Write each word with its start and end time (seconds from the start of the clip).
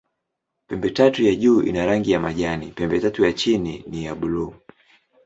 Pembetatu 0.67 1.23
ya 1.23 1.35
juu 1.35 1.61
ina 1.61 1.85
rangi 1.85 2.11
ya 2.11 2.19
majani, 2.19 2.71
pembetatu 2.71 3.25
ya 3.25 3.33
chini 3.33 3.83
ni 3.87 4.05
ya 4.05 4.15
buluu. 4.15 4.53